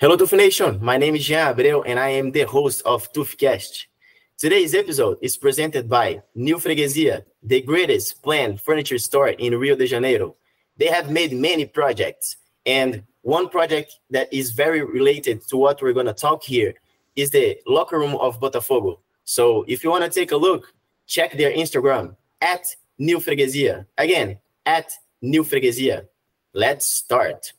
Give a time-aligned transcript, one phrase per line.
[0.00, 0.78] Hello, Tuf Nation.
[0.80, 3.84] My name is Jean Abreu, and I am the host of Tufcast.
[4.38, 9.86] Today's episode is presented by New Freguesia, the greatest planned furniture store in Rio de
[9.86, 10.36] Janeiro.
[10.78, 15.92] They have made many projects, and one project that is very related to what we're
[15.92, 16.72] going to talk here
[17.14, 19.00] is the locker room of Botafogo.
[19.26, 20.72] So if you want to take a look,
[21.06, 23.84] check their Instagram at New Freguesia.
[23.98, 26.06] Again, at New Freguesia.
[26.54, 27.52] Let's start.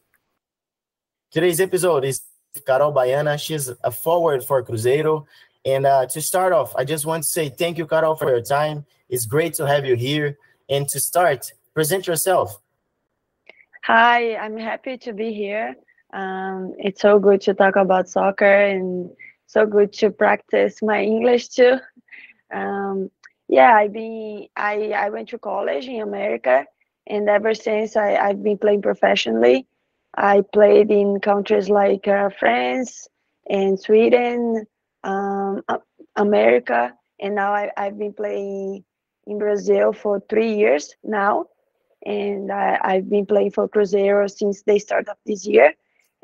[1.30, 2.24] Today's episode is
[2.60, 3.40] Carol Baiana.
[3.40, 5.26] She's a forward for Cruzeiro.
[5.64, 8.42] And uh, to start off, I just want to say thank you, Carol, for your
[8.42, 8.86] time.
[9.10, 10.38] It's great to have you here.
[10.70, 12.60] And to start, present yourself.
[13.84, 15.76] Hi, I'm happy to be here.
[16.14, 19.10] Um, it's so good to talk about soccer and
[19.48, 21.78] so good to practice my English too.
[22.54, 23.10] Um,
[23.48, 26.66] yeah, I've been I I went to college in America,
[27.08, 29.68] and ever since I I've been playing professionally.
[30.16, 33.08] I played in countries like uh, France
[33.50, 34.66] and Sweden,
[35.04, 35.62] um,
[36.16, 38.84] America, and now I, I've been playing
[39.28, 41.46] in Brazil for three years now.
[42.06, 45.74] And I, have been playing for Cruzeiro since they started of this year.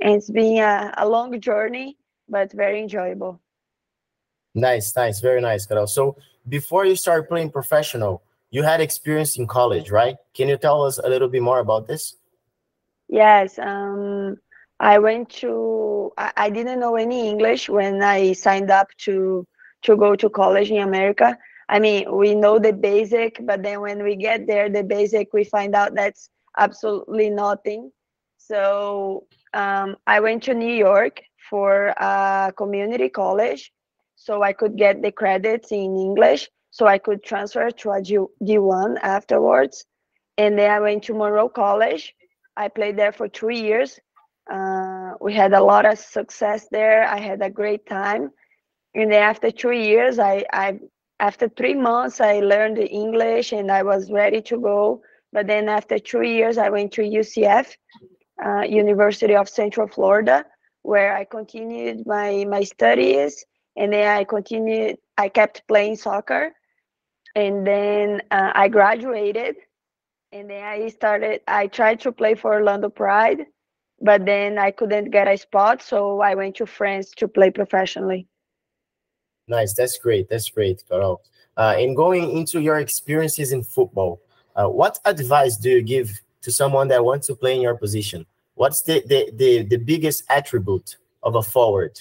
[0.02, 3.40] And it's been a, a long journey, but very enjoyable.
[4.56, 5.86] Nice, nice, very nice, Carol.
[5.86, 6.18] So
[6.50, 10.16] before you start playing professional, you had experience in college, right?
[10.34, 12.16] Can you tell us a little bit more about this?
[13.09, 14.38] Yes, um,
[14.80, 16.11] I went to.
[16.17, 19.45] I, I didn't know any English when I signed up to
[19.83, 21.38] to go to college in America.
[21.69, 25.44] I mean, we know the basic, but then when we get there, the basic, we
[25.44, 27.91] find out that's absolutely nothing.
[28.38, 33.72] So um, I went to New York for a community college,
[34.16, 38.17] so I could get the credits in English, so I could transfer to a G-
[38.44, 39.85] D1 afterwards.
[40.38, 42.16] And then I went to Monroe College,
[42.57, 44.00] I played there for three years.
[44.51, 47.03] Uh, we had a lot of success there.
[47.07, 48.31] I had a great time.
[48.95, 50.79] And then after three years, I, I
[51.19, 55.01] after three months, I learned English and I was ready to go.
[55.31, 57.75] But then after three years, I went to UCF,
[58.44, 60.46] uh, University of Central Florida,
[60.84, 63.46] where I continued my my studies.
[63.75, 64.97] And then I continued.
[65.17, 66.51] I kept playing soccer,
[67.35, 69.56] and then uh, I graduated
[70.32, 71.42] and then I started.
[71.48, 73.46] I tried to play for Orlando Pride,
[74.02, 78.28] but then I couldn't get a spot, so I went to France to play professionally.
[79.48, 80.30] Nice, that's great.
[80.30, 81.22] That's great, Carol.
[81.56, 84.22] Uh, and going into your experiences in football,
[84.56, 88.26] uh, what advice do you give to someone that wants to play in your position?
[88.56, 91.98] What's the, the, the, the biggest attribute of a forward?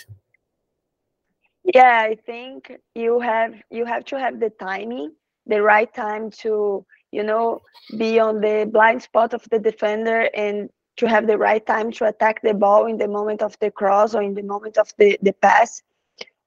[1.74, 5.12] Yeah, I think you have you have to have the timing,
[5.46, 7.62] the right time to you know,
[7.98, 12.06] be on the blind spot of the defender and to have the right time to
[12.06, 15.18] attack the ball in the moment of the cross or in the moment of the,
[15.22, 15.82] the pass.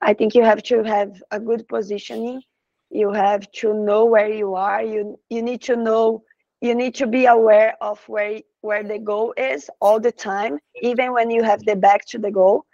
[0.02, 2.42] I think you have to have a good positioning.
[2.90, 4.84] You have to know where you are.
[4.84, 6.24] You you need to know
[6.62, 11.14] you need to be aware of where where the goal is all the time, even
[11.14, 12.66] when you have the back to the goal.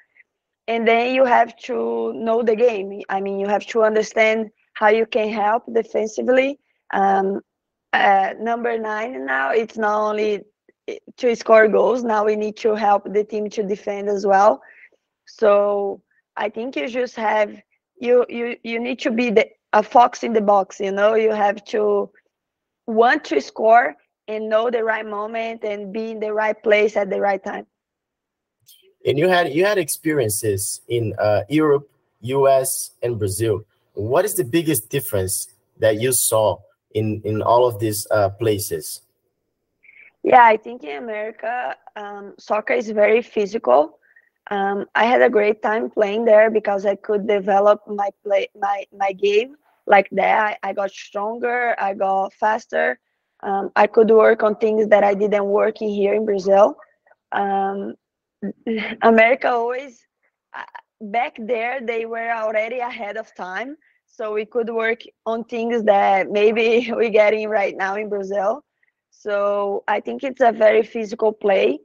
[0.67, 3.01] And then you have to know the game.
[3.09, 6.59] I mean, you have to understand how you can help defensively.
[6.93, 7.41] Um,
[7.95, 10.41] uh, number nine now it's not only
[11.17, 14.61] to score goals now we need to help the team to defend as well.
[15.25, 16.01] So
[16.37, 17.55] i think you just have
[17.97, 21.15] you you you need to be the a fox in the box you know?
[21.15, 22.09] You have to
[22.87, 23.95] want to score
[24.27, 27.67] and know the right moment and be in the right place at the right time.
[29.05, 31.89] And you had you had experiences in uh, europe
[32.23, 33.63] us and brazil.
[33.93, 35.47] What is the biggest difference
[35.79, 36.57] that you saw
[36.95, 39.01] in in all of these uh, places?
[40.23, 43.99] Yeah, I think in America, um, soccer is very physical.
[44.49, 48.85] Um, I had a great time playing there because I could develop my play my
[48.97, 49.55] my game
[49.85, 50.57] like that.
[50.63, 51.75] I, I got stronger.
[51.79, 52.99] I got faster.
[53.43, 56.77] Um, I could work on things that I didn't work in here in Brazil.
[57.31, 57.93] Um,
[59.01, 60.05] America always
[60.57, 60.63] uh,
[61.01, 63.75] back there they were already ahead of time
[64.15, 68.63] so we could work on things that maybe we're getting right now in Brazil.
[69.11, 71.79] So I think it's a very physical play.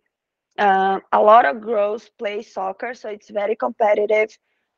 [0.58, 4.30] Uh, a lot of girls play soccer, so it's very competitive.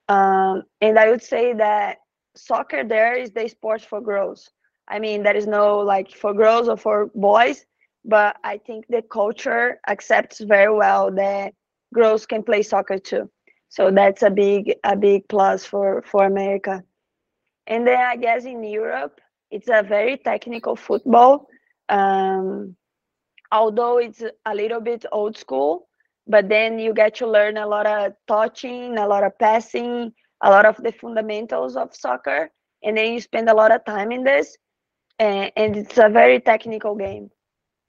[0.08, 1.98] Um, and I would say that
[2.36, 4.50] soccer there is the sport for girls.
[4.88, 7.66] I mean, there is no like for girls or for boys,
[8.04, 11.54] but I think the culture accepts very well that
[11.94, 13.30] girls can play soccer too.
[13.68, 16.84] So that's a big a big plus for for America.
[17.66, 19.20] And then I guess in Europe,
[19.50, 21.46] it's a very technical football.
[21.88, 22.76] Um,
[23.50, 25.88] although it's a little bit old school,
[26.26, 30.12] but then you get to learn a lot of touching, a lot of passing,
[30.42, 32.50] a lot of the fundamentals of soccer,
[32.82, 34.56] and then you spend a lot of time in this,
[35.18, 37.30] and, and it's a very technical game.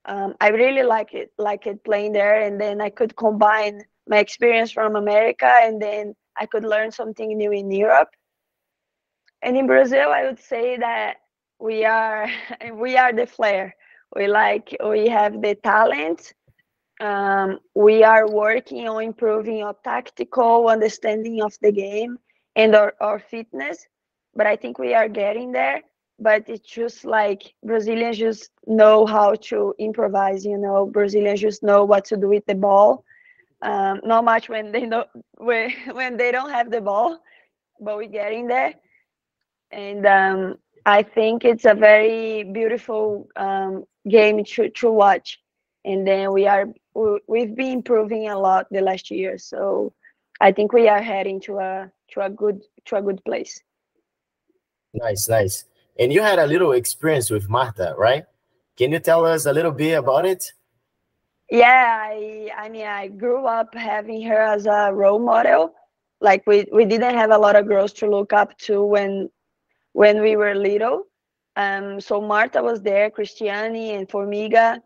[0.05, 4.17] Um, I really like it, like it playing there, and then I could combine my
[4.17, 8.09] experience from America, and then I could learn something new in Europe.
[9.43, 11.17] And in Brazil, I would say that
[11.59, 12.27] we are
[12.73, 13.75] we are the flair.
[14.15, 16.33] We like we have the talent.
[17.01, 22.19] Um, we are working on improving our tactical understanding of the game
[22.55, 23.87] and our, our fitness.
[24.35, 25.81] But I think we are getting there.
[26.19, 30.45] But it's just like Brazilians just know how to improvise.
[30.45, 33.03] You know, Brazilians just know what to do with the ball.
[33.61, 35.05] Um, not much when they know
[35.37, 37.19] when when they don't have the ball,
[37.79, 38.73] but we're getting there.
[39.73, 40.55] And um,
[40.85, 45.39] I think it's a very beautiful um, game to, to watch.
[45.83, 46.67] And then we are
[47.27, 49.93] we've been improving a lot the last year, so
[50.39, 53.61] I think we are heading to a to a good to a good place.
[54.93, 55.65] Nice, nice.
[55.99, 58.25] And you had a little experience with Marta, right?
[58.77, 60.53] Can you tell us a little bit about it?
[61.49, 65.73] Yeah, I I mean I grew up having her as a role model.
[66.21, 69.29] Like we we didn't have a lot of girls to look up to when
[69.93, 71.05] when we were little.
[71.57, 74.81] Um, so Marta was there, Cristiane and Formiga,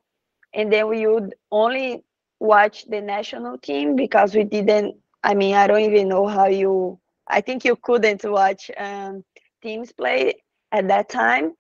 [0.54, 2.04] and then we would only
[2.40, 4.96] watch the national team because we didn't.
[5.24, 7.00] I mean, I don't even know how you.
[7.28, 9.24] I think you couldn't watch um,
[9.64, 10.36] teams play
[10.72, 11.54] at that time,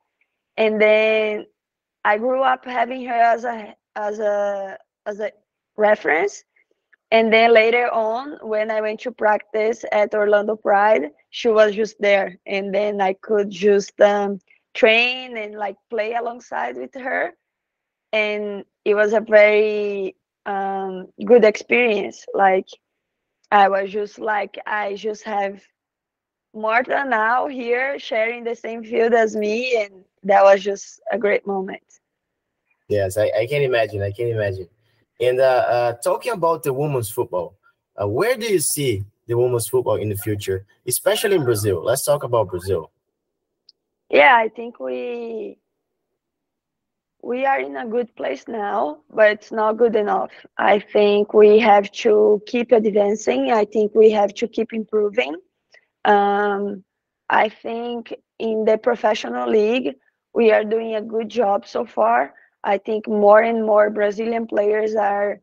[0.58, 1.46] and then
[2.06, 5.32] I grew up having her as a as a as a
[5.78, 6.44] reference
[7.12, 11.96] and then later on when i went to practice at orlando pride she was just
[12.00, 12.38] there.
[12.46, 14.40] And then i could just um,
[14.74, 17.34] train and like play alongside with her.
[18.14, 20.16] And it was a very
[20.46, 22.26] um, good experience.
[22.34, 22.68] Like
[23.52, 25.62] i was just like i just have
[26.54, 31.46] marta now here sharing the same field as me and that was just a great
[31.48, 31.88] moment.
[32.90, 34.68] Yes i, I can imagine i can't imagine
[35.20, 37.58] and uh, talking about the women's football,
[38.00, 41.84] uh, where do you see the women's football in the future, especially in Brazil?
[41.84, 42.92] Let's talk about Brazil.
[44.10, 45.58] Yeah, I think we
[47.22, 50.32] we are in a good place now, but it's not good enough.
[50.58, 53.52] I think we have to keep advancing.
[53.52, 55.36] I think we have to keep improving.
[56.06, 56.86] Um,
[57.30, 59.96] I think in the professional league,
[60.34, 62.34] we are doing a good job so far.
[62.68, 65.42] I think more and more Brazilian players are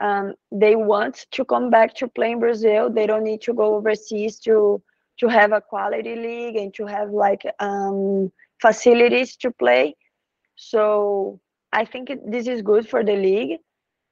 [0.00, 2.90] um, they want to come back to play in Brazil.
[2.90, 4.82] They don't need to go overseas to
[5.18, 9.96] to have a quality league and to have like um, facilities to play.
[10.56, 11.40] So
[11.72, 13.60] I think it, this is good for the league.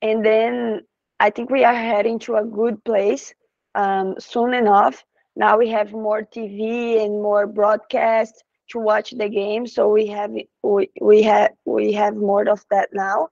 [0.03, 0.83] And then
[1.21, 3.35] I think we are heading to a good place
[3.75, 5.05] um, soon enough.
[5.37, 10.31] Now we have more TV and more broadcast to watch the game so we have
[10.63, 13.29] we, we have we have more of that now.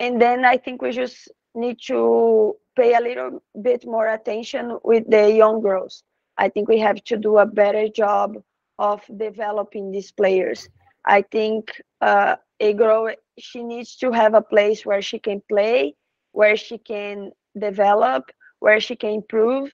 [0.00, 5.04] And then i think we just need to pay a little bit more attention with
[5.10, 6.02] the young girls.
[6.36, 8.36] I think we have to do a better job
[8.78, 10.68] of developing these players.
[11.06, 15.94] I think uh, a girl she needs to have a place where she can play
[16.32, 18.30] where she can develop
[18.60, 19.72] where she can improve.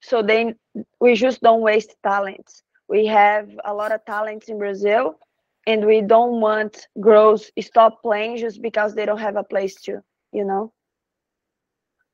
[0.00, 0.56] So then
[1.00, 5.18] we just don't waste talents we have a lot of talents in Brazil,
[5.66, 10.02] and we don't want girls stop playing just because they don't have a place to,
[10.32, 10.72] you know.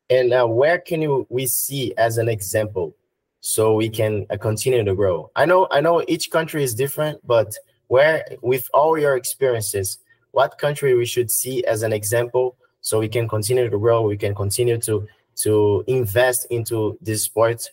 [0.08, 2.96] And where can you we see as an example,
[3.40, 5.30] so we can uh, continue to grow?
[5.36, 7.54] I know I know each country is different, but
[7.88, 9.98] where with all your experiences,
[10.32, 14.16] what country we should see as an example, so we can continue to grow, we
[14.16, 17.70] can continue to to invest into this sport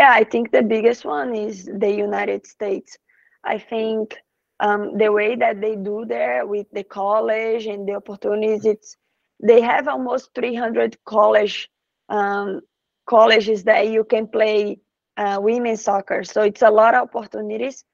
[0.00, 2.96] yeah, I think the biggest one is the United States.
[3.44, 4.16] I think
[4.60, 8.96] um, the way that they do there with the college and the opportunities, it's
[9.42, 11.68] they have almost 300 college
[12.08, 12.60] um,
[13.06, 14.78] colleges that you can play
[15.18, 16.24] uh, women's soccer.
[16.24, 17.84] So it's a lot of opportunities.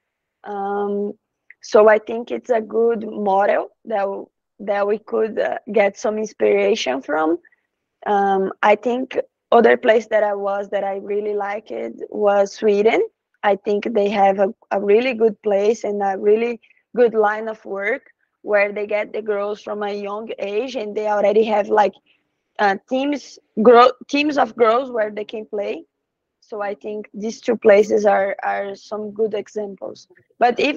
[0.44, 1.12] Um,
[1.62, 4.06] so I think it's a good model that
[4.60, 7.38] that we could uh, get some inspiration from.
[8.06, 9.18] Um, I think
[9.53, 11.71] other place that I was that I really liked
[12.11, 13.03] was Sweden.
[13.43, 16.61] I think they have a, a really good place and a really
[16.97, 18.03] good line of work
[18.43, 21.93] where they get the girls from a young age and they already have like
[22.59, 25.85] uh, teams grow teams of girls where they can play
[26.41, 30.76] so i think these two places are are some good examples but if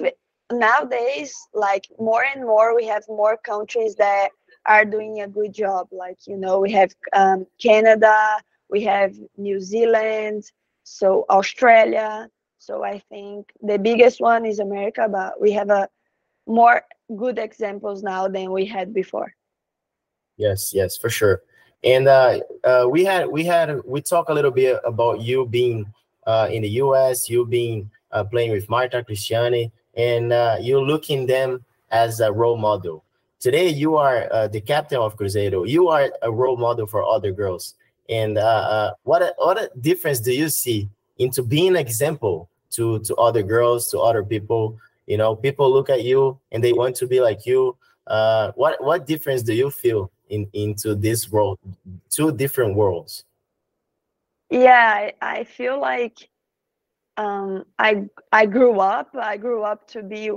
[0.52, 4.30] nowadays like more and more we have more countries that
[4.66, 5.88] are doing a good job.
[5.90, 8.16] Like you know, we have um, Canada,
[8.70, 10.44] we have New Zealand,
[10.84, 12.28] so Australia.
[12.58, 15.88] So I think the biggest one is America, but we have a
[16.46, 16.82] more
[17.16, 19.32] good examples now than we had before.
[20.36, 21.42] Yes, yes, for sure.
[21.82, 25.92] And uh, uh, we had we had we talk a little bit about you being
[26.26, 31.26] uh, in the U.S., you being uh, playing with Marta Cristiane, and uh, you looking
[31.26, 33.04] them as a role model.
[33.38, 35.66] Today, you are uh, the captain of Cruzeiro.
[35.66, 37.74] You are a role model for other girls.
[38.10, 40.88] And uh, uh, what what difference do you see
[41.18, 44.76] into being an example to to other girls, to other people?
[45.06, 47.76] You know, people look at you and they want to be like you.
[48.06, 51.58] Uh, what what difference do you feel in into this world
[52.08, 53.24] two different worlds
[54.48, 56.28] yeah i, I feel like
[57.16, 60.30] um, i i grew up i grew up to be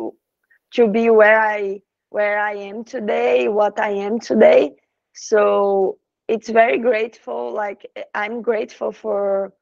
[0.72, 4.74] to be where i where i am today what i am today
[5.13, 9.53] so it's very grateful like i'm grateful for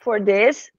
[0.00, 0.70] for this.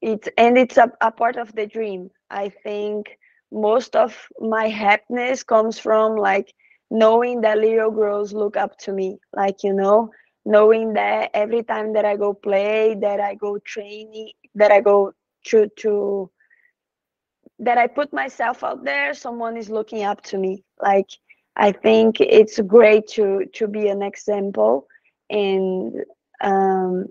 [0.00, 2.10] It's and it's a, a part of the dream.
[2.30, 3.18] I think
[3.52, 6.52] most of my happiness comes from like
[6.90, 9.18] knowing that little girls look up to me.
[9.34, 10.10] Like you know
[10.44, 15.12] knowing that every time that i go play that i go training that i go
[15.44, 16.30] to to
[17.58, 20.64] that i put myself out there someone is looking up to me.
[20.80, 21.08] Like
[21.56, 24.86] i think it's great to to be an example
[25.30, 25.94] and
[26.42, 27.06] um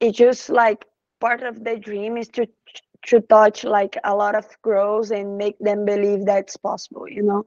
[0.00, 0.84] it's just like
[1.20, 2.46] part of the dream is to
[3.06, 7.44] to touch like a lot of girls and make them believe that's possible you know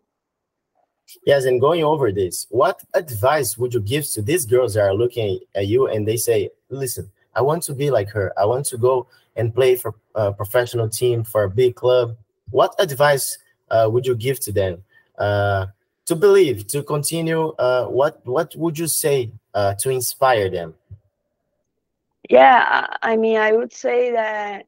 [1.26, 4.94] Yes, and going over this, what advice would you give to these girls that are
[4.94, 8.32] looking at you and they say, "Listen, I want to be like her.
[8.38, 12.16] I want to go and play for a professional team for a big club."
[12.50, 13.38] What advice
[13.70, 14.78] uh, would you give to them uh,
[15.22, 17.54] to believe, to continue?
[17.58, 20.76] Uh, what What would you say uh, to inspire them?
[22.30, 24.68] Yeah, I mean, I would say that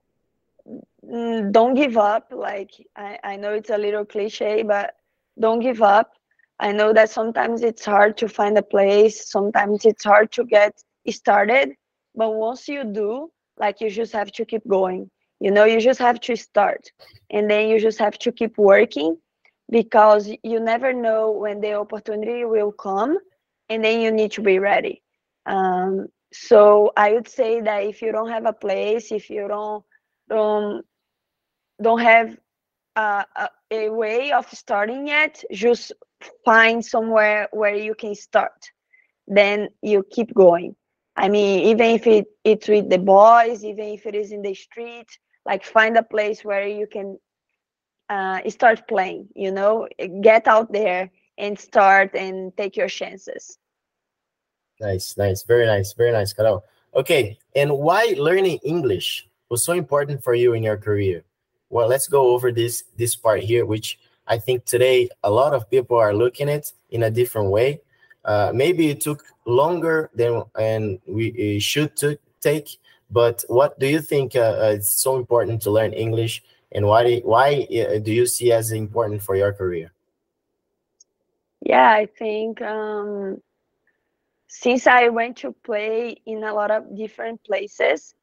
[1.05, 2.31] mm, don't give up.
[2.31, 4.95] Like I, I know it's a little cliche, but
[5.39, 6.13] don't give up
[6.59, 10.81] I know that sometimes it's hard to find a place, sometimes it's hard to get
[11.09, 11.73] started,
[12.15, 15.09] but once you do, like you just have to keep going.
[15.39, 16.89] You know, you just have to start
[17.29, 19.17] and then you just have to keep working
[19.69, 23.17] because you never know when the opportunity will come
[23.69, 25.01] and then you need to be ready.
[25.45, 29.83] Um, so I would say that if you don't have a place, if you don't
[30.29, 30.85] don't
[31.81, 32.37] don't have
[32.95, 35.91] a, a, a way of starting yet, just
[36.45, 38.71] find somewhere where you can start
[39.27, 40.75] then you keep going
[41.15, 44.53] i mean even if it, it's with the boys even if it is in the
[44.53, 45.07] street
[45.45, 47.17] like find a place where you can
[48.13, 49.87] uh, start playing you know
[50.21, 53.57] get out there and start and take your chances
[54.79, 56.63] nice nice very nice very nice Carol.
[56.93, 61.23] okay and why learning english was so important for you in your career
[61.69, 65.69] well let's go over this this part here which I think today a lot of
[65.69, 67.81] people are looking at in a different way.
[68.23, 71.91] Uh, maybe it took longer than and we should
[72.41, 72.77] take.
[73.11, 76.41] But what do you think uh, uh, it's so important to learn English,
[76.73, 79.91] and why why uh, do you see as important for your career?
[81.61, 83.41] Yeah, I think um,
[84.47, 88.15] since I went to play in a lot of different places,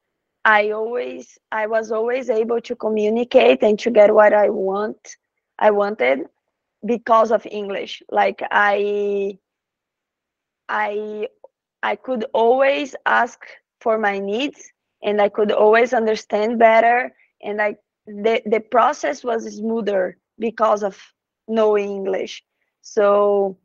[0.45, 5.17] I always I was always able to communicate and to get what I want
[5.59, 6.25] I wanted
[6.83, 8.01] because of English.
[8.09, 9.37] Like I
[10.67, 11.27] I
[11.83, 13.39] I could always ask
[13.79, 14.71] for my needs
[15.03, 20.99] and I could always understand better and I the, the process was smoother because of
[21.47, 22.43] knowing English.
[22.81, 23.57] So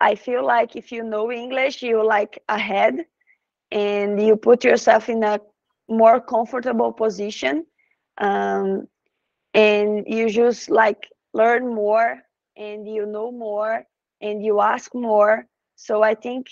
[0.00, 3.04] I feel like if you know English, you like ahead
[3.70, 5.40] and you put yourself in a
[5.88, 7.66] more comfortable position.
[8.18, 8.86] Um,
[9.54, 12.22] and you just like learn more
[12.56, 13.84] and you know more
[14.20, 16.46] and you ask more so i think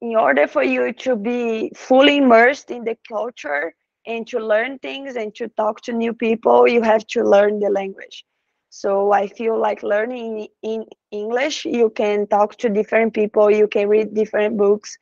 [0.00, 3.74] in order for you to be fully immersed in the culture
[4.06, 7.70] and to learn things and to talk to new people you have to learn the
[7.70, 8.24] language.
[8.70, 13.88] So i feel like learning in english you can talk to different people you can
[13.88, 14.96] read different books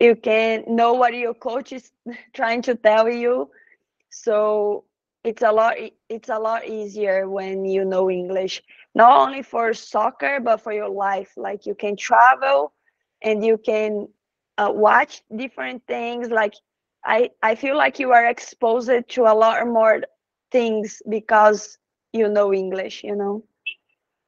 [0.00, 1.92] you can know what your coach is
[2.34, 3.50] trying to tell you.
[4.10, 4.84] So
[5.24, 5.74] it's a lot
[6.08, 8.62] it's a lot easier when you know english
[8.94, 11.32] not only for soccer but for your life.
[11.36, 12.72] Like you can travel
[13.22, 14.08] and you can
[14.58, 16.54] uh, watch different things like
[17.04, 20.02] i i feel like you are exposed to a lot more
[20.50, 21.78] things because
[22.12, 23.42] you know english you know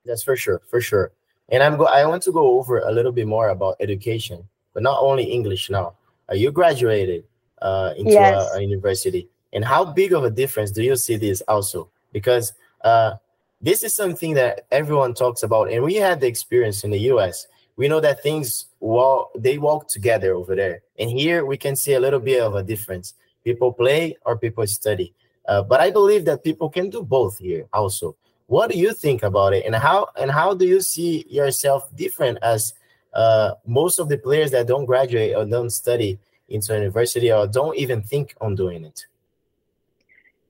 [0.05, 1.13] that's for sure for sure
[1.49, 1.87] And I'm go.
[1.87, 5.71] I want to go over a little bit more about education, but not only English
[5.71, 5.95] now.
[6.31, 7.25] Uh, you graduated
[7.61, 8.51] uh, into yes.
[8.55, 11.91] a, a, university, and how big of a difference do you see this also?
[12.13, 13.15] Because uh,
[13.61, 17.47] this is something that everyone talks about, and we had the experience in the U.S.
[17.77, 21.95] We know that things well they walk together over there, and here we can see
[21.95, 23.15] a little bit of a difference.
[23.45, 25.13] People play or people study,
[25.49, 28.17] uh, but I believe that people can do both here also.
[28.47, 29.65] What do you think about it?
[29.67, 32.75] And how and how do you see yourself different as
[33.13, 37.77] uh, most of the players that don't graduate or don't study into university or don't
[37.77, 39.07] even think on doing it?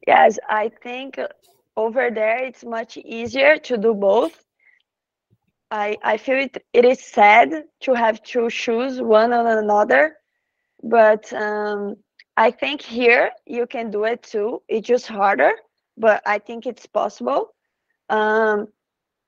[0.07, 1.19] Yes i think
[1.77, 4.45] over there it's much easier to do both
[5.71, 10.17] i i feel it it is sad to have to choose one on another
[10.83, 11.97] but um,
[12.37, 14.63] i think here you can do it too.
[14.69, 15.53] It's just harder
[15.97, 17.55] but i think it's possible.
[18.09, 18.69] Um,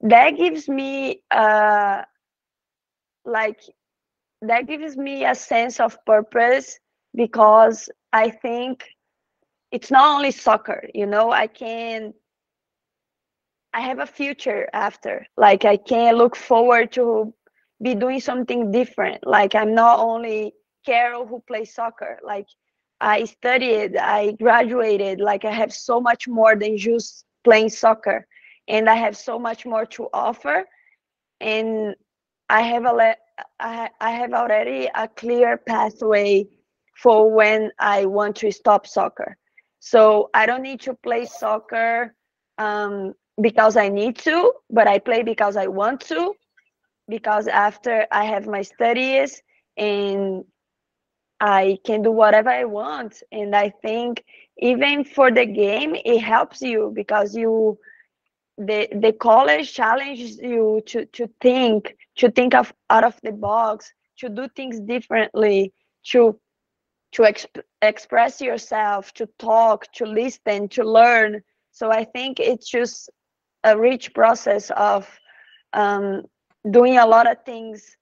[0.00, 2.02] that gives me uh,
[3.24, 3.60] like
[4.42, 6.78] that gives me a sense of purpose
[7.14, 8.84] because I think
[9.70, 12.14] it's not only soccer, you know, I can
[13.76, 15.26] I have a future after.
[15.36, 17.34] Like I can look forward to
[17.82, 19.26] be doing something different.
[19.26, 20.54] Like I'm not only
[20.86, 22.18] Carol who plays soccer.
[22.24, 22.48] Like
[23.00, 28.26] I studied, I graduated, like I have so much more than just playing soccer
[28.68, 30.64] and I have so much more to offer.
[31.40, 31.94] And
[32.48, 33.16] I have a le-
[33.60, 36.48] I, I have already a clear pathway
[36.96, 39.36] for when I want to stop soccer.
[39.80, 42.14] So I don't need to play soccer
[42.58, 46.34] um, because I need to, but I play because I want to.
[47.08, 49.42] Because after I have my studies
[49.76, 50.44] and
[51.40, 53.22] I can do whatever I want.
[53.32, 54.24] And I think
[54.58, 57.78] even for the game, it helps you because you
[58.58, 63.92] the the college challenges you to to think to think of out of the box
[64.18, 65.72] to do things differently
[66.04, 66.38] to
[67.12, 73.10] to exp- express yourself to talk to listen to learn so i think it's just
[73.66, 75.06] a rich process of
[75.72, 76.24] um,
[76.70, 77.96] doing a lot of things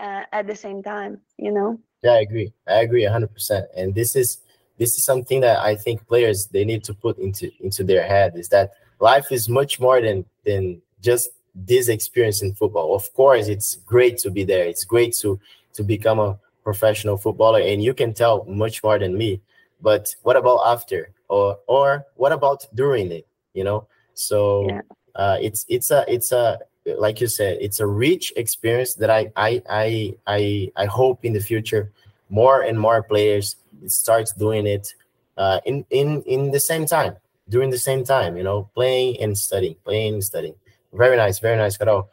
[0.00, 4.16] uh, at the same time you know yeah i agree i agree 100% and this
[4.16, 4.38] is
[4.78, 8.36] this is something that i think players they need to put into into their head
[8.36, 12.94] is that life is much more than than just this experience in football.
[12.94, 14.66] Of course, it's great to be there.
[14.66, 15.40] It's great to
[15.74, 19.40] to become a professional footballer, and you can tell much more than me.
[19.80, 23.26] But what about after, or or what about during it?
[23.54, 24.82] You know, so yeah.
[25.14, 26.58] Uh, it's it's a it's a
[26.98, 31.32] like you said, it's a rich experience that I I I I I hope in
[31.32, 31.92] the future
[32.28, 34.94] more and more players starts doing it
[35.36, 37.16] uh, in in in the same time
[37.48, 40.54] during the same time, you know, playing and studying, playing and studying.
[40.92, 42.08] Very nice, very nice, Carol.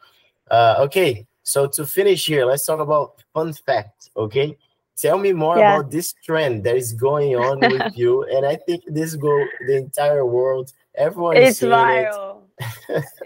[0.50, 4.10] Uh, okay, so to finish here, let's talk about fun fact.
[4.16, 4.56] Okay,
[4.96, 5.76] tell me more yeah.
[5.76, 9.76] about this trend that is going on with you, and I think this go the
[9.76, 10.72] entire world.
[10.94, 12.42] Everyone it's viral.
[12.42, 12.47] It.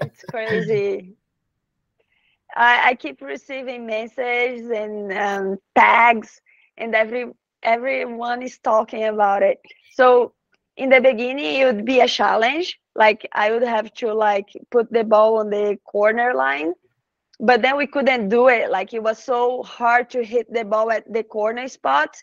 [0.00, 1.16] It's crazy.
[2.54, 6.40] I, I keep receiving messages and um, tags,
[6.76, 7.26] and every
[7.62, 9.58] everyone is talking about it.
[9.92, 10.34] So
[10.76, 14.90] in the beginning it would be a challenge like i would have to like put
[14.92, 16.72] the ball on the corner line
[17.40, 20.90] but then we couldn't do it like it was so hard to hit the ball
[20.90, 22.16] at the corner spot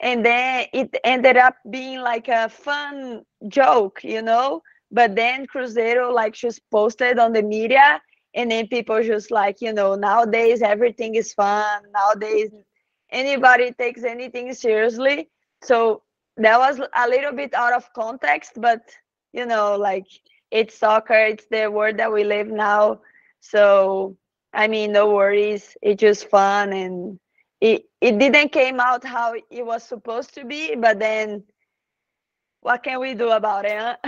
[0.00, 4.60] and then it ended up being like a fun joke you know
[4.94, 8.02] but then cruzeiro like just posted on the media
[8.34, 12.50] and then people just like you know nowadays everything is fun nowadays
[13.10, 15.28] anybody takes anything seriously
[15.62, 16.02] so
[16.38, 18.82] that was a little bit out of context, but
[19.32, 20.06] you know, like
[20.50, 23.00] it's soccer, it's the world that we live now.
[23.40, 24.16] So
[24.52, 25.76] I mean, no worries.
[25.82, 27.20] It's just fun and
[27.60, 31.44] it it didn't came out how it was supposed to be, but then
[32.64, 33.78] what can we do about it?
[33.78, 33.96] Huh?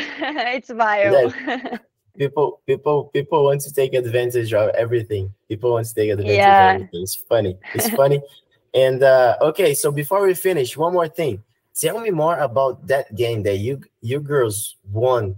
[0.56, 1.30] it's viral.
[1.46, 1.76] Yeah.
[2.16, 5.32] people people people want to take advantage of everything.
[5.46, 6.70] People want to take advantage yeah.
[6.70, 7.02] of everything.
[7.02, 7.58] It's funny.
[7.74, 8.20] It's funny.
[8.74, 11.42] And uh okay, so before we finish, one more thing.
[11.74, 15.36] Tell me more about that game that you you girls won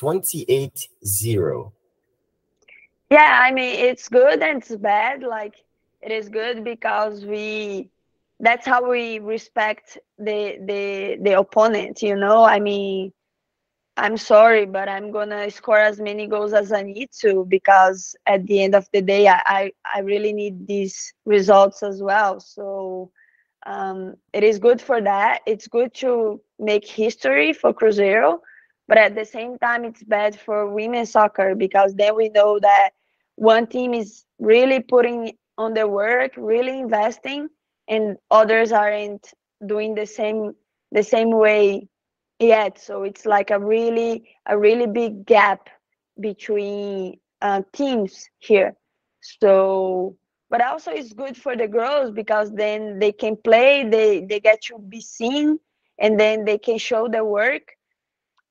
[0.00, 1.72] 28-0.
[3.10, 5.22] Yeah, I mean it's good and it's bad.
[5.22, 5.56] Like
[6.00, 7.90] it is good because we
[8.40, 12.44] that's how we respect the the the opponent, you know?
[12.44, 13.12] I mean
[13.96, 18.46] I'm sorry, but I'm gonna score as many goals as I need to because at
[18.46, 22.40] the end of the day, I I, I really need these results as well.
[22.40, 23.12] So
[23.66, 25.40] um, it is good for that.
[25.46, 28.40] It's good to make history for Cruzeiro,
[28.88, 32.90] but at the same time, it's bad for women's soccer because then we know that
[33.36, 37.48] one team is really putting on the work, really investing,
[37.90, 39.34] and others aren't
[39.66, 40.54] doing the same
[40.92, 41.88] the same way
[42.40, 42.78] yet.
[42.80, 45.68] So it's like a really a really big gap
[46.20, 48.76] between uh, teams here.
[49.22, 50.16] So,
[50.50, 54.62] but also it's good for the girls because then they can play, they they get
[54.64, 55.60] to be seen,
[55.98, 57.76] and then they can show their work.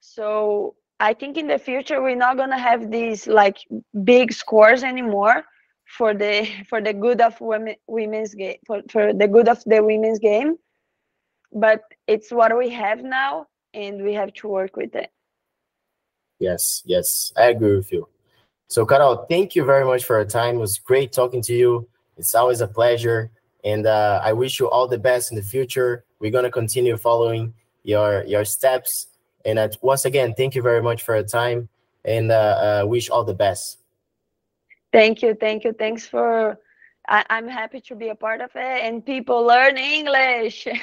[0.01, 3.57] So I think in the future we're not gonna have these like
[4.03, 5.43] big scores anymore
[5.97, 9.83] for the for the good of women women's game for, for the good of the
[9.83, 10.57] women's game.
[11.51, 15.11] But it's what we have now and we have to work with it.
[16.39, 18.07] Yes, yes, I agree with you.
[18.67, 20.55] So, Carol, thank you very much for your time.
[20.55, 21.89] It was great talking to you.
[22.17, 23.31] It's always a pleasure,
[23.63, 26.05] and uh, I wish you all the best in the future.
[26.19, 29.07] We're gonna continue following your your steps.
[29.43, 31.67] And uh, once again, thank you very much for your time,
[32.05, 33.78] and uh, uh wish all the best.
[34.91, 35.73] Thank you, thank you.
[35.73, 36.57] Thanks for.
[37.07, 40.67] I, I'm happy to be a part of it, and people learn English.